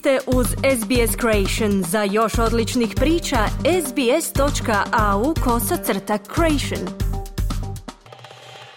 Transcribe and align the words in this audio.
ste 0.00 0.18
uz 0.26 0.46
SBS 0.46 1.16
Creation. 1.20 1.82
Za 1.82 2.02
još 2.02 2.38
odličnih 2.38 2.94
priča, 2.96 3.38
sbs.au 3.86 5.34
kosacrta 5.44 6.18
creation. 6.34 6.88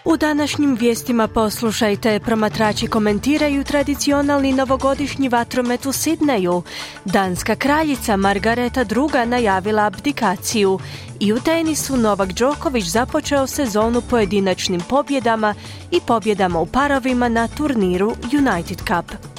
U 0.04 0.16
današnjim 0.16 0.76
vijestima 0.80 1.28
poslušajte, 1.28 2.20
promatrači 2.20 2.86
komentiraju 2.86 3.64
tradicionalni 3.64 4.52
novogodišnji 4.52 5.28
vatromet 5.28 5.86
u 5.86 5.92
Sidneju. 5.92 6.62
Danska 7.04 7.56
kraljica 7.56 8.16
Margareta 8.16 8.80
II. 8.80 9.26
najavila 9.26 9.86
abdikaciju. 9.86 10.78
I 11.20 11.32
u 11.32 11.40
tenisu 11.40 11.96
Novak 11.96 12.32
Đoković 12.32 12.84
započeo 12.84 13.46
sezonu 13.46 14.00
pojedinačnim 14.00 14.80
pobjedama 14.88 15.54
i 15.90 16.00
pobjedama 16.06 16.60
u 16.60 16.66
parovima 16.66 17.28
na 17.28 17.48
turniru 17.48 18.14
United 18.38 18.78
Cup. 18.78 19.34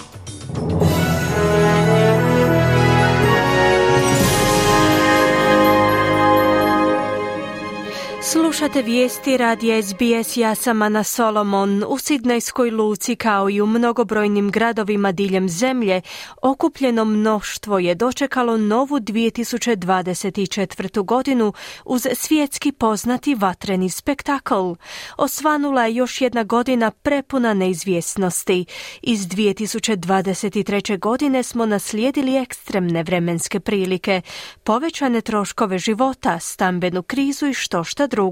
Slušate 8.36 8.82
vijesti 8.82 9.38
radi 9.38 9.84
SBS, 9.84 10.38
ja 10.38 10.56
sam 10.56 11.04
Solomon. 11.04 11.84
U 11.88 11.98
Sidnejskoj 11.98 12.72
luci 12.72 13.16
kao 13.16 13.50
i 13.50 13.62
u 13.62 13.66
mnogobrojnim 13.66 14.52
gradovima 14.52 15.12
diljem 15.12 15.50
zemlje 15.50 16.02
okupljeno 16.42 17.06
mnoštvo 17.06 17.80
je 17.80 17.96
dočekalo 17.96 18.58
novu 18.58 19.00
2024. 19.00 21.06
godinu 21.06 21.54
uz 21.86 22.08
svjetski 22.14 22.72
poznati 22.72 23.36
vatreni 23.36 23.90
spektakl. 23.90 24.72
Osvanula 25.18 25.86
je 25.86 25.96
još 25.96 26.22
jedna 26.22 26.44
godina 26.44 26.92
prepuna 26.92 27.54
neizvjesnosti. 27.54 28.66
Iz 29.02 29.28
2023. 29.28 31.00
godine 31.00 31.44
smo 31.44 31.66
naslijedili 31.66 32.38
ekstremne 32.38 33.04
vremenske 33.04 33.60
prilike, 33.60 34.22
povećane 34.64 35.22
troškove 35.22 35.80
života, 35.80 36.40
stambenu 36.40 37.04
krizu 37.04 37.48
i 37.48 37.54
što 37.54 37.84
šta 37.84 38.08
drugo. 38.08 38.25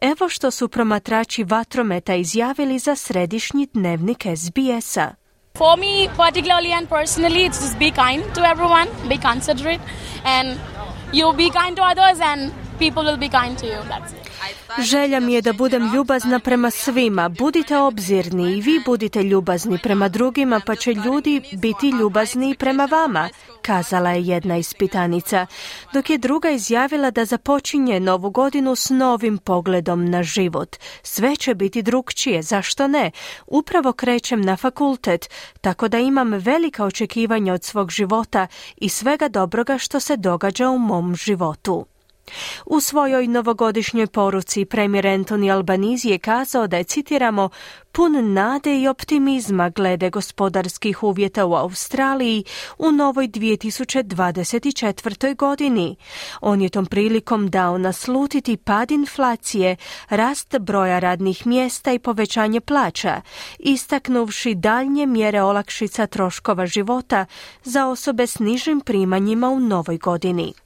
Evo 0.00 0.28
što 0.28 0.50
su 0.50 0.68
promatrači 0.68 1.44
vatrometa 1.44 2.14
izjavili 2.14 2.78
za 2.78 2.96
središnji 2.96 3.68
dnevnik 3.74 4.26
SBS-a. 4.36 5.14
For 5.58 5.78
me, 5.78 6.08
particularly 6.16 6.72
and 6.72 6.88
personally, 6.88 7.48
it's 7.48 7.60
just 7.62 7.78
be 7.78 7.90
kind 7.90 8.22
to 8.34 8.44
everyone, 8.44 8.86
be 9.08 9.16
considerate, 9.16 9.80
and 10.24 10.58
you 11.12 11.32
be 11.36 11.50
kind 11.50 11.76
to 11.76 11.82
others, 11.82 12.20
and 12.20 12.52
people 12.78 13.02
will 13.02 13.18
be 13.18 13.28
kind 13.28 13.58
to 13.58 13.66
you. 13.66 13.80
That's 13.88 14.12
it. 14.12 14.25
Želja 14.78 15.20
mi 15.20 15.32
je 15.32 15.42
da 15.42 15.52
budem 15.52 15.94
ljubazna 15.94 16.38
prema 16.38 16.70
svima. 16.70 17.28
Budite 17.28 17.78
obzirni 17.78 18.52
i 18.52 18.60
vi 18.60 18.80
budite 18.86 19.22
ljubazni 19.22 19.78
prema 19.82 20.08
drugima, 20.08 20.60
pa 20.66 20.74
će 20.74 20.92
ljudi 20.92 21.42
biti 21.52 21.90
ljubazni 21.90 22.54
prema 22.58 22.84
vama, 22.84 23.28
kazala 23.62 24.10
je 24.10 24.26
jedna 24.26 24.56
ispitanica, 24.56 25.46
dok 25.92 26.10
je 26.10 26.18
druga 26.18 26.50
izjavila 26.50 27.10
da 27.10 27.24
započinje 27.24 28.00
novu 28.00 28.30
godinu 28.30 28.74
s 28.76 28.90
novim 28.90 29.38
pogledom 29.38 30.10
na 30.10 30.22
život. 30.22 30.76
Sve 31.02 31.36
će 31.36 31.54
biti 31.54 31.82
drugčije, 31.82 32.42
zašto 32.42 32.88
ne? 32.88 33.10
Upravo 33.46 33.92
krećem 33.92 34.40
na 34.40 34.56
fakultet, 34.56 35.30
tako 35.60 35.88
da 35.88 35.98
imam 35.98 36.32
velika 36.32 36.84
očekivanja 36.84 37.54
od 37.54 37.64
svog 37.64 37.90
života 37.90 38.46
i 38.76 38.88
svega 38.88 39.28
dobroga 39.28 39.78
što 39.78 40.00
se 40.00 40.16
događa 40.16 40.68
u 40.68 40.78
mom 40.78 41.16
životu. 41.16 41.86
U 42.66 42.80
svojoj 42.80 43.26
novogodišnjoj 43.26 44.06
poruci 44.06 44.64
premijer 44.64 45.04
Anthony 45.04 45.52
Albanese 45.52 46.08
je 46.08 46.18
kazao 46.18 46.66
da 46.66 46.76
je, 46.76 46.84
citiramo, 46.84 47.48
pun 47.92 48.32
nade 48.32 48.80
i 48.80 48.88
optimizma 48.88 49.68
glede 49.68 50.10
gospodarskih 50.10 51.02
uvjeta 51.02 51.46
u 51.46 51.54
Australiji 51.54 52.44
u 52.78 52.92
novoj 52.92 53.28
2024. 53.28 55.36
godini. 55.36 55.96
On 56.40 56.62
je 56.62 56.68
tom 56.68 56.86
prilikom 56.86 57.50
dao 57.50 57.78
naslutiti 57.78 58.56
pad 58.56 58.90
inflacije, 58.90 59.76
rast 60.08 60.58
broja 60.58 60.98
radnih 60.98 61.46
mjesta 61.46 61.92
i 61.92 61.98
povećanje 61.98 62.60
plaća, 62.60 63.20
istaknuvši 63.58 64.54
daljnje 64.54 65.06
mjere 65.06 65.42
olakšica 65.42 66.06
troškova 66.06 66.66
života 66.66 67.26
za 67.64 67.86
osobe 67.86 68.26
s 68.26 68.38
nižim 68.38 68.80
primanjima 68.80 69.48
u 69.48 69.60
novoj 69.60 69.98
godini. 69.98 70.65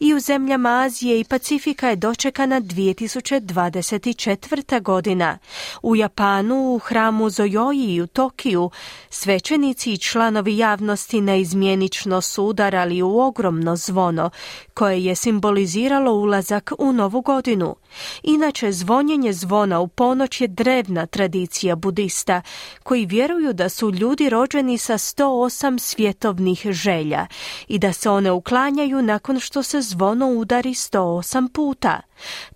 I 0.00 0.14
u 0.14 0.20
zemljama 0.20 0.70
Azije 0.70 1.20
i 1.20 1.24
Pacifika 1.24 1.88
je 1.88 1.96
dočekana 1.96 2.60
2024. 2.60 4.82
godina. 4.82 5.38
U 5.82 5.96
Japanu, 5.96 6.74
u 6.74 6.78
hramu 6.78 7.30
Zojoji 7.30 7.94
i 7.94 8.02
u 8.02 8.06
Tokiju, 8.06 8.70
svećenici 9.10 9.92
i 9.92 9.98
članovi 9.98 10.58
javnosti 10.58 11.20
neizmjenično 11.20 12.20
su 12.20 12.44
udarali 12.44 13.02
u 13.02 13.18
ogromno 13.18 13.76
zvono, 13.76 14.30
koje 14.74 15.04
je 15.04 15.14
simboliziralo 15.14 16.12
ulazak 16.12 16.72
u 16.78 16.92
novu 16.92 17.20
godinu. 17.20 17.76
Inače, 18.22 18.72
zvonjenje 18.72 19.32
zvona 19.32 19.80
u 19.80 19.88
ponoć 19.88 20.40
je 20.40 20.48
drevna 20.48 21.06
tradicija 21.06 21.76
budista, 21.76 22.42
koji 22.82 23.06
vjeruju 23.06 23.52
da 23.52 23.68
su 23.68 23.90
ljudi 23.90 24.28
rođeni 24.28 24.78
sa 24.78 24.94
108 24.94 25.78
svjetovnih 25.78 26.66
želja 26.70 27.26
i 27.68 27.78
da 27.78 27.92
se 27.92 28.10
one 28.10 28.32
uklanjaju 28.32 29.02
nakon 29.02 29.40
što 29.40 29.62
se 29.62 29.80
zvono 29.80 30.26
udari 30.26 30.70
108 30.70 31.48
puta. 31.48 32.00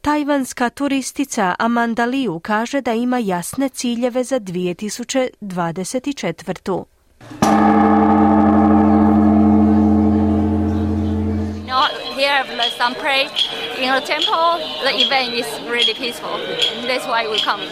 Tajvanska 0.01 0.71
turistica 0.71 1.55
Amanda 1.59 2.05
Liu 2.05 2.41
kaže 2.41 2.81
da 2.81 2.93
ima 2.93 3.19
jasne 3.19 3.69
ciljeve 3.69 4.25
za 4.25 4.41
2024. 4.41 6.85
here 12.25 12.71
some 12.79 12.95
pray 12.95 13.29
in 13.85 13.91
a 13.91 14.01
temple. 14.01 14.51
The 14.87 14.95
event 15.05 15.31
is 15.43 15.49
really 15.75 15.95
peaceful. 16.03 16.37
That's 16.89 17.07
why 17.13 17.23
we 17.33 17.39
come. 17.49 17.63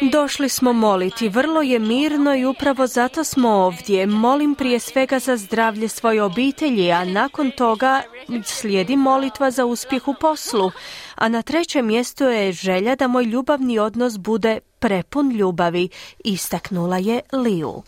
Došli 0.00 0.48
smo 0.48 0.72
moliti, 0.72 1.28
vrlo 1.28 1.62
je 1.62 1.78
mirno 1.78 2.34
i 2.34 2.44
upravo 2.44 2.86
zato 2.86 3.24
smo 3.24 3.48
ovdje. 3.48 4.06
Molim 4.06 4.54
prije 4.54 4.80
svega 4.80 5.18
za 5.18 5.36
zdravlje 5.36 5.88
svoje 5.88 6.22
obitelji, 6.22 6.92
a 6.92 7.04
nakon 7.04 7.50
toga 7.50 8.02
slijedi 8.44 8.96
molitva 8.96 9.50
za 9.50 9.64
uspjeh 9.64 10.08
u 10.08 10.14
poslu. 10.20 10.70
A 11.14 11.28
na 11.28 11.42
trećem 11.42 11.86
mjestu 11.86 12.24
je 12.24 12.52
želja 12.52 12.94
da 12.94 13.08
moj 13.08 13.24
ljubavni 13.24 13.78
odnos 13.78 14.18
bude 14.18 14.58
prepun 14.78 15.30
ljubavi, 15.30 15.88
istaknula 16.24 16.98
je 16.98 17.20
Liu. 17.32 17.82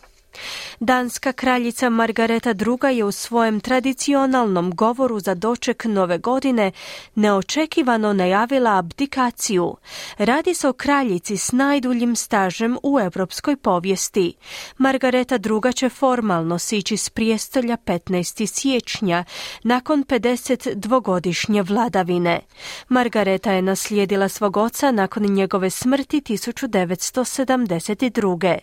Danska 0.80 1.32
kraljica 1.32 1.90
Margareta 1.90 2.50
II. 2.50 2.96
je 2.96 3.04
u 3.04 3.12
svojem 3.12 3.60
tradicionalnom 3.60 4.74
govoru 4.74 5.20
za 5.20 5.34
doček 5.34 5.84
nove 5.84 6.18
godine 6.18 6.72
neočekivano 7.14 8.12
najavila 8.12 8.78
abdikaciju. 8.78 9.76
Radi 10.18 10.54
se 10.54 10.68
o 10.68 10.72
kraljici 10.72 11.36
s 11.36 11.52
najduljim 11.52 12.16
stažem 12.16 12.78
u 12.82 13.00
europskoj 13.00 13.56
povijesti. 13.56 14.34
Margareta 14.78 15.34
II. 15.34 15.72
će 15.72 15.88
formalno 15.88 16.58
sići 16.58 16.96
s 16.96 17.10
prijestolja 17.10 17.76
15. 17.76 18.46
siječnja 18.46 19.24
nakon 19.62 20.04
52-godišnje 20.04 21.62
vladavine. 21.62 22.40
Margareta 22.88 23.52
je 23.52 23.62
naslijedila 23.62 24.28
svog 24.28 24.56
oca 24.56 24.90
nakon 24.90 25.22
njegove 25.22 25.70
smrti 25.70 26.20
1972. 26.20 28.58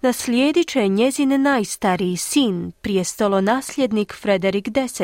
Naslijedit 0.00 0.68
će 0.68 0.88
njezin 0.88 1.15
najstariji 1.24 2.16
sin, 2.16 2.72
prijestolonasljednik 2.80 4.14
Frederik 4.14 4.68
X. 4.68 5.00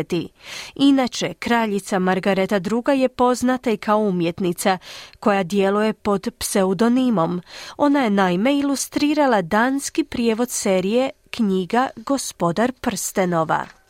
Inače, 0.74 1.34
kraljica 1.34 1.98
Margareta 1.98 2.56
II. 2.56 3.00
je 3.00 3.08
poznata 3.08 3.70
i 3.70 3.76
kao 3.76 3.98
umjetnica, 3.98 4.78
koja 5.20 5.42
djeluje 5.42 5.92
pod 5.92 6.28
pseudonimom. 6.38 7.42
Ona 7.76 8.04
je 8.04 8.10
naime 8.10 8.58
ilustrirala 8.58 9.42
danski 9.42 10.04
prijevod 10.04 10.50
serije 10.50 11.10
knjiga 11.30 11.88
Gospodar 11.96 12.72
prstenova. 12.72 13.81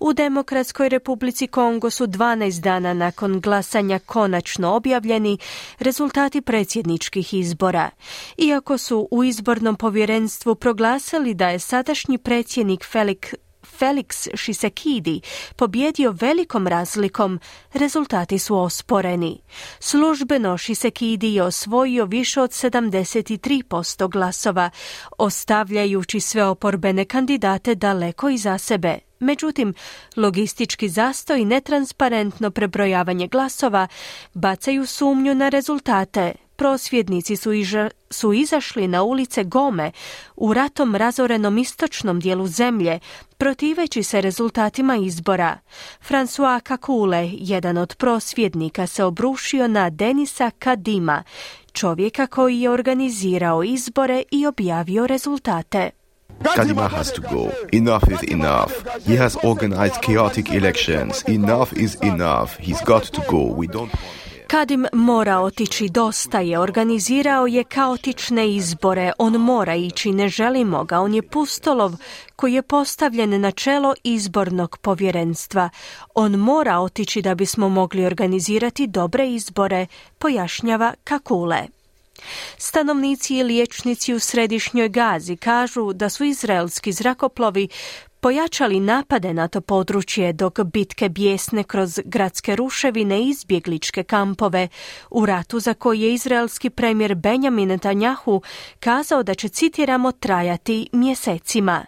U 0.00 0.12
Demokratskoj 0.12 0.88
republici 0.88 1.46
Kongo 1.46 1.90
su 1.90 2.06
12 2.06 2.60
dana 2.60 2.94
nakon 2.94 3.40
glasanja 3.40 3.98
konačno 3.98 4.74
objavljeni 4.74 5.38
rezultati 5.78 6.40
predsjedničkih 6.40 7.34
izbora. 7.34 7.90
Iako 8.36 8.78
su 8.78 9.08
u 9.10 9.24
izbornom 9.24 9.76
povjerenstvu 9.76 10.54
proglasili 10.54 11.34
da 11.34 11.48
je 11.48 11.58
sadašnji 11.58 12.18
predsjednik 12.18 12.84
Felix 12.92 13.34
Felix 13.78 14.28
Šisekidi 14.34 15.20
pobjedio 15.56 16.14
velikom 16.20 16.66
razlikom, 16.66 17.40
rezultati 17.72 18.38
su 18.38 18.56
osporeni. 18.56 19.42
Službeno 19.78 20.58
Šisekidi 20.58 21.34
je 21.34 21.42
osvojio 21.42 22.04
više 22.04 22.40
od 22.40 22.50
73% 22.50 24.10
glasova, 24.10 24.70
ostavljajući 25.18 26.20
sve 26.20 26.44
oporbene 26.44 27.04
kandidate 27.04 27.74
daleko 27.74 28.28
iza 28.28 28.58
sebe. 28.58 29.09
Međutim, 29.20 29.74
logistički 30.16 30.88
zastoj 30.88 31.40
i 31.40 31.44
netransparentno 31.44 32.50
prebrojavanje 32.50 33.28
glasova 33.28 33.86
bacaju 34.34 34.86
sumnju 34.86 35.34
na 35.34 35.48
rezultate. 35.48 36.32
Prosvjednici 36.56 37.36
su, 37.36 37.50
su 38.10 38.32
izašli 38.32 38.88
na 38.88 39.02
ulice 39.02 39.44
Gome 39.44 39.92
u 40.36 40.54
ratom 40.54 40.96
razorenom 40.96 41.58
istočnom 41.58 42.20
dijelu 42.20 42.46
zemlje, 42.46 42.98
protiveći 43.36 44.02
se 44.02 44.20
rezultatima 44.20 44.96
izbora. 44.96 45.58
François 46.08 46.60
Kakule, 46.60 47.30
jedan 47.32 47.78
od 47.78 47.96
prosvjednika, 47.96 48.86
se 48.86 49.04
obrušio 49.04 49.68
na 49.68 49.90
Denisa 49.90 50.50
Kadima, 50.58 51.22
čovjeka 51.72 52.26
koji 52.26 52.60
je 52.60 52.70
organizirao 52.70 53.64
izbore 53.64 54.22
i 54.30 54.46
objavio 54.46 55.06
rezultate. 55.06 55.90
Kadima 56.42 56.88
has 56.88 57.12
to 57.12 57.20
go. 57.20 57.52
Enough 57.72 58.08
is 58.10 58.22
enough. 58.22 58.72
He 59.06 59.16
has 59.16 59.36
organized 59.44 60.00
chaotic 60.02 60.50
elections. 60.52 61.22
Enough 61.28 61.72
is 61.72 61.96
enough. 62.02 62.56
He's 62.58 62.80
got 62.84 63.04
to 63.04 63.20
go. 63.28 63.54
We 63.54 63.66
don't 63.66 63.90
Kadim 64.50 64.86
mora 64.92 65.38
otići, 65.40 65.88
dosta 65.88 66.40
je, 66.40 66.58
organizirao 66.58 67.46
je 67.46 67.64
kaotične 67.64 68.54
izbore, 68.54 69.12
on 69.18 69.32
mora 69.32 69.74
ići, 69.74 70.12
ne 70.12 70.28
želimo 70.28 70.84
ga, 70.84 71.00
on 71.00 71.14
je 71.14 71.22
pustolov 71.22 71.92
koji 72.36 72.54
je 72.54 72.62
postavljen 72.62 73.40
na 73.40 73.50
čelo 73.50 73.94
izbornog 74.04 74.78
povjerenstva. 74.78 75.70
On 76.14 76.36
mora 76.36 76.78
otići 76.78 77.22
da 77.22 77.34
bismo 77.34 77.68
mogli 77.68 78.06
organizirati 78.06 78.86
dobre 78.86 79.30
izbore, 79.30 79.86
pojašnjava 80.18 80.94
Kakule. 81.04 81.79
Stanovnici 82.58 83.36
i 83.36 83.42
liječnici 83.42 84.14
u 84.14 84.18
središnjoj 84.18 84.88
Gazi 84.88 85.36
kažu 85.36 85.92
da 85.92 86.08
su 86.08 86.24
izraelski 86.24 86.92
zrakoplovi 86.92 87.68
pojačali 88.20 88.80
napade 88.80 89.34
na 89.34 89.48
to 89.48 89.60
područje 89.60 90.32
dok 90.32 90.60
bitke 90.60 91.08
bijesne 91.08 91.64
kroz 91.64 92.00
gradske 92.04 92.56
ruševine 92.56 93.20
i 93.20 93.28
izbjegličke 93.28 94.02
kampove 94.02 94.68
u 95.10 95.26
ratu 95.26 95.60
za 95.60 95.74
koji 95.74 96.00
je 96.00 96.14
izraelski 96.14 96.70
premijer 96.70 97.14
Benjamin 97.14 97.68
Netanjahu 97.68 98.42
kazao 98.80 99.22
da 99.22 99.34
će, 99.34 99.48
citiramo, 99.48 100.12
trajati 100.12 100.88
mjesecima. 100.92 101.86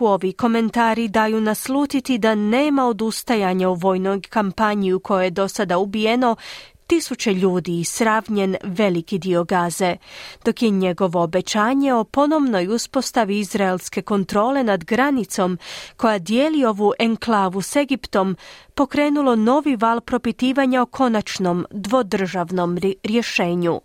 ovi 0.00 0.32
komentari 0.32 1.08
daju 1.08 1.40
naslutiti 1.40 2.18
da 2.18 2.34
nema 2.34 2.86
odustajanja 2.86 3.68
u 3.68 3.74
vojnoj 3.74 4.20
kampanji 4.20 4.92
u 4.92 5.00
kojoj 5.00 5.26
je 5.26 5.30
do 5.30 5.48
sada 5.48 5.78
ubijeno 5.78 6.36
tisuće 6.88 7.34
ljudi 7.34 7.80
i 7.80 7.84
sravnjen 7.84 8.56
veliki 8.62 9.18
dio 9.18 9.44
Gaze, 9.44 9.96
dok 10.44 10.62
je 10.62 10.70
njegovo 10.70 11.22
obećanje 11.22 11.94
o 11.94 12.04
ponovnoj 12.04 12.68
uspostavi 12.68 13.38
izraelske 13.38 14.02
kontrole 14.02 14.64
nad 14.64 14.84
granicom 14.84 15.58
koja 15.96 16.18
dijeli 16.18 16.64
ovu 16.64 16.92
enklavu 16.98 17.62
s 17.62 17.76
Egiptom 17.76 18.36
pokrenulo 18.74 19.36
novi 19.36 19.76
val 19.76 20.00
propitivanja 20.00 20.82
o 20.82 20.86
konačnom 20.86 21.66
dvodržavnom 21.70 22.78
rješenju. 23.04 23.80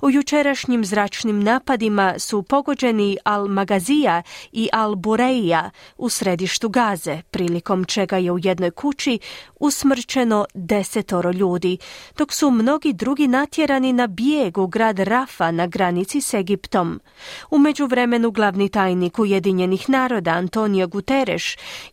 U 0.00 0.10
jučerašnjim 0.10 0.84
zračnim 0.84 1.42
napadima 1.42 2.14
su 2.18 2.42
pogođeni 2.42 3.18
Al-Magazija 3.24 4.22
i 4.52 4.68
Al-Bureija 4.72 5.70
u 5.96 6.08
središtu 6.08 6.68
Gaze, 6.68 7.22
prilikom 7.30 7.84
čega 7.84 8.16
je 8.16 8.32
u 8.32 8.38
jednoj 8.38 8.70
kući 8.70 9.18
usmrčeno 9.60 10.46
desetoro 10.54 11.30
ljudi, 11.30 11.78
dok 12.18 12.32
su 12.32 12.50
mnogi 12.50 12.92
drugi 12.92 13.28
natjerani 13.28 13.92
na 13.92 14.06
bijeg 14.06 14.58
u 14.58 14.66
grad 14.66 14.98
Rafa 14.98 15.50
na 15.50 15.66
granici 15.66 16.20
s 16.20 16.34
Egiptom. 16.34 17.00
U 17.50 17.58
međuvremenu 17.58 18.30
glavni 18.30 18.68
tajnik 18.68 19.18
Ujedinjenih 19.18 19.90
naroda 19.90 20.30
Antonio 20.30 20.86
Guterres 20.86 21.42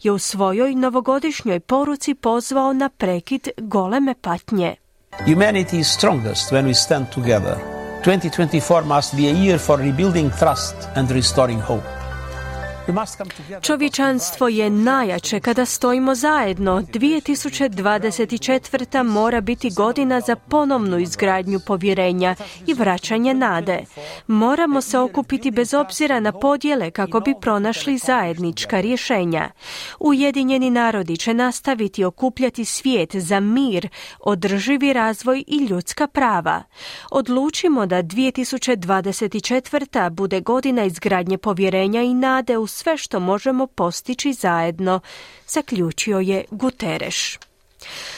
je 0.04 0.12
u 0.12 0.20
svojoj 0.20 0.76
novogodišnjoj 0.76 1.60
poruci 1.60 2.14
pozvao 2.14 2.74
na 2.74 2.90
prekid 2.90 3.48
goleme 3.58 4.16
patnje. 4.22 4.83
Humanity 5.22 5.80
is 5.80 5.90
strongest 5.90 6.52
when 6.52 6.66
we 6.66 6.74
stand 6.74 7.10
together. 7.10 7.56
2024 8.04 8.84
must 8.84 9.16
be 9.16 9.30
a 9.30 9.34
year 9.34 9.58
for 9.58 9.78
rebuilding 9.78 10.30
trust 10.32 10.76
and 10.96 11.10
restoring 11.12 11.60
hope. 11.60 12.03
Čovječanstvo 13.62 14.48
je 14.48 14.70
najjače 14.70 15.40
kada 15.40 15.66
stojimo 15.66 16.16
zajedno. 16.16 16.82
2024. 16.82 19.04
mora 19.04 19.42
biti 19.42 19.70
godina 19.70 20.22
za 20.22 20.36
ponovnu 20.36 21.00
izgradnju 21.00 21.60
povjerenja 21.68 22.36
i 22.68 22.74
vraćanje 22.74 23.34
nade. 23.34 23.80
Moramo 24.28 24.82
se 24.82 25.00
okupiti 25.00 25.52
bez 25.52 25.74
obzira 25.74 26.20
na 26.20 26.32
podjele 26.32 26.92
kako 26.92 27.20
bi 27.20 27.34
pronašli 27.42 27.98
zajednička 27.98 28.82
rješenja. 28.82 29.50
Ujedinjeni 30.00 30.70
narodi 30.70 31.18
će 31.18 31.34
nastaviti 31.34 32.04
okupljati 32.04 32.66
svijet 32.66 33.16
za 33.16 33.40
mir, 33.40 33.88
održivi 34.20 34.94
razvoj 34.94 35.44
i 35.48 35.58
ljudska 35.58 36.08
prava. 36.08 36.64
Odlučimo 37.12 37.86
da 37.86 38.04
2024. 38.04 40.10
bude 40.10 40.42
godina 40.42 40.84
izgradnje 40.84 41.38
povjerenja 41.38 42.02
i 42.02 42.14
nade 42.14 42.58
u 42.58 42.68
sve 42.74 42.98
što 42.98 43.20
možemo 43.20 43.68
postići 43.68 44.34
zajedno, 44.34 45.00
zaključio 45.48 46.20
je 46.20 46.46
Guterres. 46.52 47.16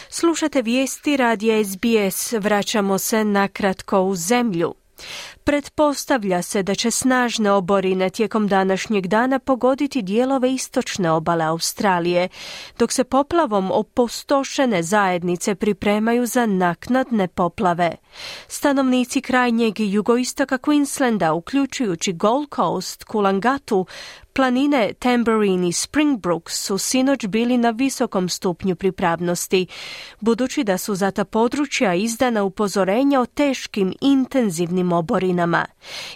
Slušate 0.10 0.62
vijesti 0.62 1.18
radija 1.18 1.64
SBS, 1.64 2.34
vraćamo 2.34 2.98
se 2.98 3.24
nakratko 3.24 4.02
u 4.02 4.16
zemlju. 4.16 4.76
Pretpostavlja 5.46 6.42
se 6.42 6.64
da 6.64 6.76
će 6.76 6.92
snažne 6.92 7.52
oborine 7.52 8.10
tijekom 8.10 8.48
današnjeg 8.48 9.08
dana 9.08 9.40
pogoditi 9.40 10.02
dijelove 10.02 10.54
istočne 10.54 11.12
obale 11.12 11.46
Australije, 11.46 12.30
dok 12.80 12.92
se 12.92 13.04
poplavom 13.04 13.72
opustošene 13.72 14.84
zajednice 14.84 15.56
pripremaju 15.56 16.26
za 16.26 16.46
naknadne 16.46 17.28
poplave. 17.28 17.96
Stanovnici 18.48 19.22
krajnjeg 19.22 19.80
jugoistoka 19.80 20.58
Queenslanda, 20.58 21.32
uključujući 21.32 22.14
Gold 22.14 22.48
Coast, 22.56 23.04
Kulangatu, 23.04 23.86
Planine 24.34 24.94
Tambourine 25.00 25.68
i 25.68 25.72
Springbrook 25.72 26.50
su 26.50 26.78
sinoć 26.78 27.26
bili 27.26 27.58
na 27.58 27.70
visokom 27.70 28.30
stupnju 28.30 28.76
pripravnosti, 28.76 29.68
budući 30.20 30.64
da 30.64 30.78
su 30.78 30.96
za 30.96 31.12
ta 31.12 31.26
područja 31.26 31.94
izdana 31.94 32.44
upozorenja 32.44 33.22
o 33.22 33.26
teškim 33.26 33.94
intenzivnim 34.02 34.92
oborinama. 34.92 35.35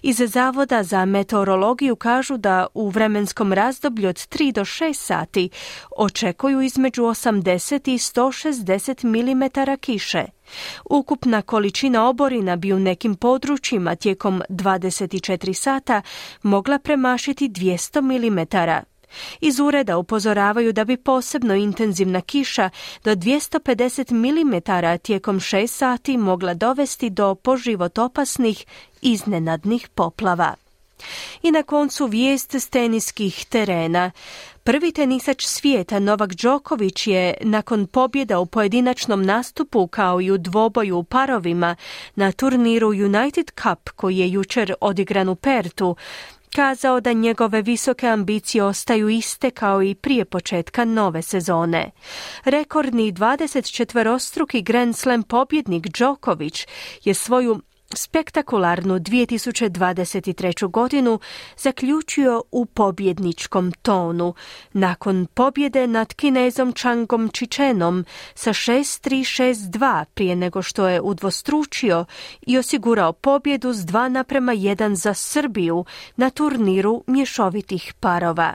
Iz 0.01 0.17
Zavoda 0.17 0.83
za 0.83 1.05
meteorologiju 1.05 1.95
kažu 1.95 2.37
da 2.37 2.67
u 2.73 2.89
vremenskom 2.89 3.53
razdoblju 3.53 4.09
od 4.09 4.15
3 4.15 4.51
do 4.51 4.61
6 4.61 4.93
sati 4.93 5.49
očekuju 5.97 6.61
između 6.61 7.03
80 7.03 7.89
i 7.89 7.97
160 7.97 9.05
mm 9.05 9.77
kiše. 9.79 10.25
Ukupna 10.89 11.41
količina 11.41 12.09
oborina 12.09 12.55
bi 12.55 12.73
u 12.73 12.79
nekim 12.79 13.15
područjima 13.15 13.95
tijekom 13.95 14.41
24 14.49 15.53
sata 15.53 16.01
mogla 16.43 16.79
premašiti 16.79 17.49
200 17.49 18.01
mm. 18.01 18.39
Iz 19.41 19.59
ureda 19.59 19.97
upozoravaju 19.97 20.73
da 20.73 20.83
bi 20.83 20.97
posebno 20.97 21.55
intenzivna 21.55 22.21
kiša 22.21 22.69
do 23.03 23.15
250 23.15 24.11
mm 24.11 24.97
tijekom 25.01 25.39
6 25.39 25.67
sati 25.67 26.17
mogla 26.17 26.53
dovesti 26.53 27.09
do 27.09 27.35
poživot 27.35 27.97
opasnih 27.97 28.65
iznenadnih 29.01 29.87
poplava. 29.87 30.55
I 31.43 31.51
na 31.51 31.63
koncu 31.63 32.05
vijest 32.05 32.55
s 32.55 32.69
teniskih 32.69 33.45
terena. 33.45 34.11
Prvi 34.63 34.91
tenisač 34.91 35.45
svijeta 35.45 35.99
Novak 35.99 36.33
Đoković 36.33 37.07
je 37.07 37.33
nakon 37.41 37.87
pobjeda 37.87 38.39
u 38.39 38.45
pojedinačnom 38.45 39.25
nastupu 39.25 39.87
kao 39.87 40.21
i 40.21 40.31
u 40.31 40.37
dvoboju 40.37 40.97
u 40.97 41.03
parovima 41.03 41.75
na 42.15 42.31
turniru 42.31 42.87
United 42.87 43.51
Cup 43.61 43.89
koji 43.89 44.17
je 44.17 44.31
jučer 44.31 44.73
odigran 44.81 45.29
u 45.29 45.35
Pertu 45.35 45.95
kazao 46.55 46.99
da 46.99 47.13
njegove 47.13 47.61
visoke 47.61 48.07
ambicije 48.07 48.63
ostaju 48.63 49.09
iste 49.09 49.51
kao 49.51 49.83
i 49.83 49.95
prije 49.95 50.25
početka 50.25 50.85
nove 50.85 51.21
sezone. 51.21 51.91
Rekordni 52.43 53.11
24-struki 53.11 54.61
Grand 54.63 54.97
Slam 54.97 55.23
pobjednik 55.23 55.87
Đoković 55.87 56.67
je 57.03 57.13
svoju 57.13 57.61
spektakularnu 57.95 58.99
2023. 58.99 60.71
godinu 60.71 61.19
zaključio 61.57 62.43
u 62.51 62.65
pobjedničkom 62.65 63.71
tonu 63.71 64.33
nakon 64.73 65.27
pobjede 65.33 65.87
nad 65.87 66.13
Kinezom 66.13 66.73
Changom 66.73 67.29
Čičenom 67.29 68.05
sa 68.35 68.53
6-3-6-2 68.53 70.05
prije 70.13 70.35
nego 70.35 70.61
što 70.61 70.87
je 70.87 71.01
udvostručio 71.01 72.05
i 72.41 72.57
osigurao 72.57 73.13
pobjedu 73.13 73.73
s 73.73 73.77
2 73.77 74.09
naprema 74.09 74.53
1 74.53 74.93
za 74.93 75.13
Srbiju 75.13 75.85
na 76.15 76.29
turniru 76.29 77.03
mješovitih 77.07 77.93
parova. 77.99 78.53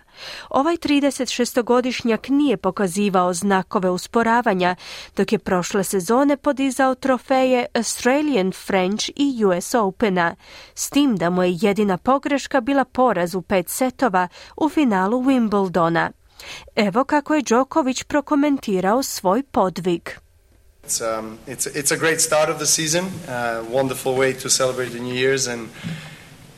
Ovaj 0.51 0.77
36-godišnjak 0.77 2.29
nije 2.29 2.57
pokazivao 2.57 3.35
znakove 3.35 3.91
usporavanja 3.91 4.77
dok 5.17 5.33
je 5.33 5.39
prošle 5.39 5.85
sezone 5.85 6.37
podizao 6.37 6.95
trofeje 6.95 7.67
Australian 7.75 8.53
French 8.53 9.09
i 9.17 9.24
i 9.25 9.45
US 9.45 9.75
Opena, 9.75 10.37
s 10.75 10.91
tim 10.91 11.17
da 11.17 11.31
mu 11.31 11.43
je 11.43 11.59
jedina 11.61 11.99
pogreška 11.99 12.61
bila 12.61 12.85
poraz 12.85 13.35
u 13.35 13.43
pet 13.43 13.69
setova 13.69 14.29
u 14.57 14.69
finalu 14.69 15.23
Wimbledona. 15.23 16.11
Evo 16.77 17.05
kako 17.05 17.35
je 17.35 17.43
Đoković 17.43 18.03
prokomentirao 18.03 19.03
svoj 19.03 19.43
podvig. 19.43 20.11
It's, 20.87 21.19
um, 21.19 21.39
it's, 21.47 21.67
it's 21.75 21.95
a 21.95 21.97
great 21.97 22.21
start 22.21 22.51
of 22.51 22.57
the 22.57 22.67
season, 22.67 23.05
uh, 23.05 23.73
wonderful 23.73 24.15
way 24.15 24.43
to 24.43 24.49
celebrate 24.51 24.91
the 24.91 25.01
New 25.01 25.15
Year's 25.15 25.53
and 25.53 25.69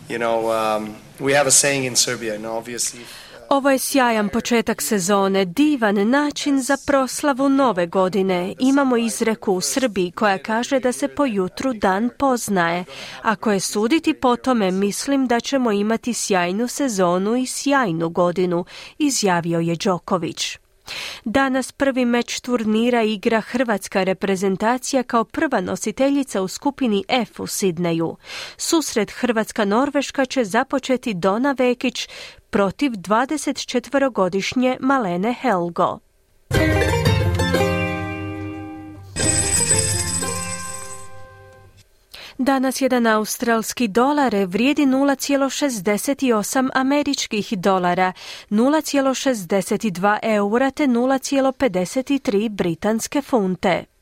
you 0.08 0.18
know, 0.18 0.50
um, 0.52 0.96
we 1.20 1.32
have 1.32 1.46
a 1.46 1.50
saying 1.50 1.84
in 1.84 1.96
Serbia, 1.96 2.34
and 2.34 2.46
obviously 2.46 3.00
ovo 3.50 3.70
je 3.70 3.78
sjajan 3.78 4.28
početak 4.28 4.82
sezone, 4.82 5.44
divan 5.44 6.10
način 6.10 6.62
za 6.62 6.76
proslavu 6.86 7.48
nove 7.48 7.86
godine. 7.86 8.54
Imamo 8.58 8.96
izreku 8.96 9.52
u 9.52 9.60
Srbiji 9.60 10.10
koja 10.10 10.38
kaže 10.38 10.80
da 10.80 10.92
se 10.92 11.08
po 11.08 11.26
jutru 11.26 11.72
dan 11.72 12.10
poznaje. 12.18 12.84
Ako 13.22 13.52
je 13.52 13.60
suditi 13.60 14.14
po 14.14 14.36
tome, 14.36 14.70
mislim 14.70 15.26
da 15.26 15.40
ćemo 15.40 15.72
imati 15.72 16.14
sjajnu 16.14 16.68
sezonu 16.68 17.36
i 17.36 17.46
sjajnu 17.46 18.08
godinu, 18.08 18.64
izjavio 18.98 19.60
je 19.60 19.76
Đoković. 19.76 20.58
Danas 21.24 21.72
prvi 21.72 22.04
meč 22.04 22.40
turnira 22.40 23.02
igra 23.02 23.40
hrvatska 23.40 24.02
reprezentacija 24.02 25.02
kao 25.02 25.24
prva 25.24 25.60
nositeljica 25.60 26.42
u 26.42 26.48
skupini 26.48 27.04
F 27.08 27.40
u 27.40 27.46
Sidneju. 27.46 28.16
Susret 28.56 29.10
Hrvatska-Norveška 29.10 30.24
će 30.24 30.44
započeti 30.44 31.14
Dona 31.14 31.54
Vekić 31.58 32.08
protiv 32.50 32.90
24-godišnje 32.92 34.76
Malene 34.80 35.34
Helgo. 35.40 35.98
Danas 42.46 42.80
jedan 42.80 43.06
australski 43.06 43.88
dolar 43.88 44.34
vrijedi 44.34 44.82
0,68 44.82 46.68
američkih 46.74 47.52
dolara, 47.58 48.12
0,62 48.50 50.18
eura 50.22 50.70
te 50.70 50.86
0,53 50.86 52.48
britanske 52.48 53.22
funte. 53.22 53.95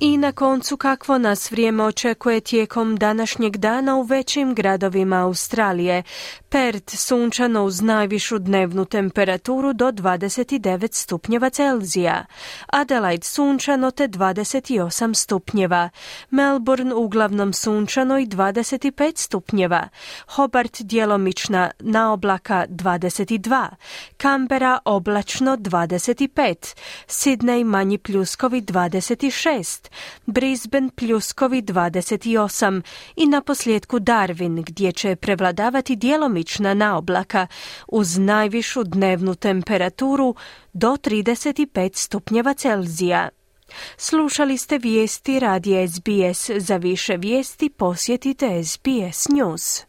I 0.00 0.16
na 0.18 0.32
koncu 0.32 0.76
kakvo 0.76 1.18
nas 1.18 1.50
vrijeme 1.50 1.84
očekuje 1.84 2.40
tijekom 2.40 2.96
današnjeg 2.96 3.56
dana 3.56 3.96
u 3.96 4.02
većim 4.02 4.54
gradovima 4.54 5.16
Australije. 5.16 6.02
Perth 6.48 6.96
sunčano 6.96 7.64
uz 7.64 7.80
najvišu 7.80 8.38
dnevnu 8.38 8.84
temperaturu 8.84 9.72
do 9.72 9.92
29 9.92 10.94
stupnjeva 10.94 11.50
Celzija. 11.50 12.26
Adelaide 12.66 13.24
sunčano 13.24 13.90
te 13.90 14.08
28 14.08 15.14
stupnjeva. 15.14 15.90
Melbourne 16.30 16.94
uglavnom 16.94 17.52
sunčano 17.52 18.18
i 18.18 18.26
25 18.26 19.12
stupnjeva. 19.16 19.88
Hobart 20.26 20.82
djelomična 20.82 21.70
na 21.78 22.12
oblaka 22.12 22.66
22. 22.68 23.68
Canberra 24.22 24.78
oblačno 24.84 25.56
25. 25.56 26.76
Sydney 27.06 27.64
manji 27.64 27.98
pljuskovi 27.98 28.62
26. 28.62 29.87
Brisbane 30.26 30.90
pljuskovi 30.96 31.62
28 31.62 32.82
i 33.16 33.26
na 33.26 33.40
posljedku 33.40 33.98
Darwin 33.98 34.64
gdje 34.64 34.92
će 34.92 35.16
prevladavati 35.16 35.96
djelomična 35.96 36.74
naoblaka 36.74 37.46
uz 37.88 38.18
najvišu 38.18 38.84
dnevnu 38.84 39.34
temperaturu 39.34 40.34
do 40.72 40.88
35 40.88 41.96
stupnjeva 41.96 42.54
Celzija. 42.54 43.28
Slušali 43.96 44.58
ste 44.58 44.78
vijesti 44.78 45.40
radi 45.40 45.88
SBS. 45.88 46.50
Za 46.56 46.76
više 46.76 47.16
vijesti 47.16 47.68
posjetite 47.68 48.64
SBS 48.64 49.28
News. 49.28 49.88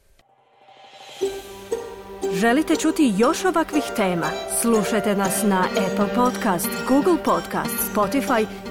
Želite 2.33 2.75
čuti 2.75 3.13
još 3.17 3.45
ovakvih 3.45 3.83
tema? 3.95 4.27
Slušajte 4.61 5.15
nas 5.15 5.43
na 5.43 5.65
Apple 5.69 6.15
Podcast, 6.15 6.69
Google 6.87 7.23
Podcast, 7.23 7.75
Spotify 7.93 8.45